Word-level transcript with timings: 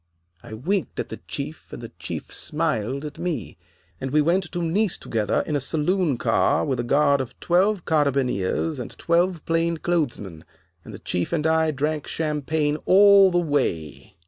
"I 0.41 0.53
winked 0.53 0.99
at 0.99 1.09
the 1.09 1.19
Chief 1.27 1.71
and 1.71 1.79
the 1.79 1.91
Chief 1.99 2.33
smiled 2.33 3.05
at 3.05 3.19
me, 3.19 3.59
and 3.99 4.09
we 4.09 4.19
went 4.19 4.51
to 4.51 4.61
Nice 4.63 4.97
together 4.97 5.43
in 5.45 5.55
a 5.55 5.59
saloon 5.59 6.17
car 6.17 6.65
with 6.65 6.79
a 6.79 6.83
guard 6.83 7.21
of 7.21 7.39
twelve 7.39 7.85
carabineers 7.85 8.79
and 8.79 8.97
twelve 8.97 9.45
plain 9.45 9.77
clothes 9.77 10.19
men, 10.19 10.43
and 10.83 10.91
the 10.91 10.97
Chief 10.97 11.31
and 11.31 11.45
I 11.45 11.69
drank 11.69 12.07
champagne 12.07 12.77
all 12.85 13.29
the 13.29 13.37
way. 13.37 14.15